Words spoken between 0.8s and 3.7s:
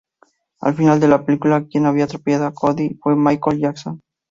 de la película quien había atropellado a Cody fue Michael